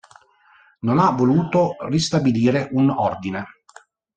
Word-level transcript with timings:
Non 0.79 0.97
ho 0.97 1.13
voluto 1.15 1.75
ristabilire 1.87 2.69
un 2.71 2.89
ordine. 2.89 3.45